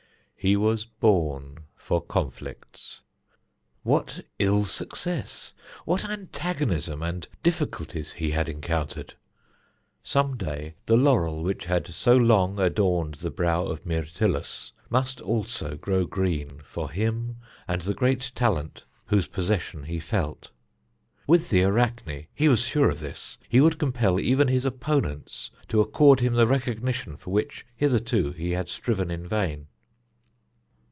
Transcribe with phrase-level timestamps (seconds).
[0.43, 3.01] He was born for conflicts.
[3.83, 5.53] What ill success,
[5.85, 9.13] what antagonism and difficulties he had encountered!
[10.01, 15.75] Some day the laurel which had so long adorned the brow of Myrtilus must also
[15.77, 17.35] grow green for him
[17.67, 20.49] and the great talent whose possession he felt.
[21.27, 25.81] With the Arachne he was sure of this he would compel even his opponents to
[25.81, 29.67] accord him the recognition for which hitherto he had striven in vain.